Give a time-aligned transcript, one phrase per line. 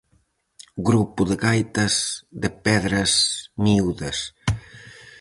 [0.87, 1.93] Grupo de gaitas
[2.41, 3.11] de Pedras
[3.63, 4.17] Miúdas.